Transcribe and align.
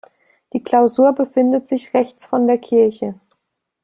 Die 0.53 0.63
Klausur 0.63 1.13
befindet 1.13 1.67
sich 1.67 1.93
rechts 1.93 2.25
von 2.25 2.47
der 2.47 2.57
Kirche. 2.57 3.19